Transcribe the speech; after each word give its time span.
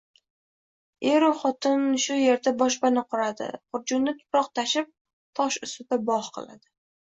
Eru 1.09 1.27
xotin 1.41 1.83
shu 2.03 2.17
yerda 2.19 2.53
boshpana 2.61 3.03
quradi, 3.11 3.51
xurjunda 3.75 4.15
tuproq 4.23 4.49
tashib, 4.61 4.91
tosh 5.43 5.61
ustida 5.69 6.01
bogʼ 6.11 6.35
qiladi. 6.41 6.73